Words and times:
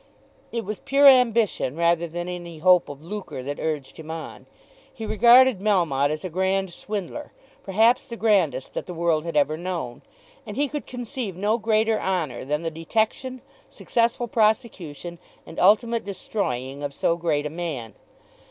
It 0.51 0.65
was 0.65 0.79
pure 0.79 1.05
ambition 1.05 1.75
rather 1.75 2.07
than 2.07 2.27
any 2.27 2.57
hope 2.57 2.89
of 2.89 3.05
lucre 3.05 3.43
that 3.43 3.59
urged 3.59 3.97
him 3.97 4.09
on. 4.09 4.47
He 4.91 5.05
regarded 5.05 5.59
Melmotte 5.59 6.09
as 6.09 6.23
a 6.25 6.29
grand 6.31 6.73
swindler, 6.73 7.31
perhaps 7.61 8.07
the 8.07 8.17
grandest 8.17 8.73
that 8.73 8.87
the 8.87 8.95
world 8.95 9.25
had 9.25 9.37
ever 9.37 9.57
known, 9.57 10.01
and 10.43 10.57
he 10.57 10.67
could 10.67 10.87
conceive 10.87 11.35
no 11.35 11.59
greater 11.59 12.01
honour 12.01 12.43
than 12.45 12.63
the 12.63 12.71
detection, 12.71 13.43
successful 13.69 14.27
prosecution, 14.27 15.19
and 15.45 15.59
ultimate 15.59 16.03
destroying 16.03 16.81
of 16.81 16.95
so 16.95 17.15
great 17.15 17.45
a 17.45 17.51
man. 17.51 17.93